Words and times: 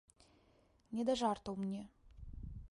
Не 0.99 1.05
да 1.11 1.17
жартаў 1.21 1.61
мне. 1.63 1.81